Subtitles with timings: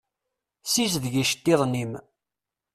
[0.71, 1.91] Sizdeg iceṭṭiḍen-im.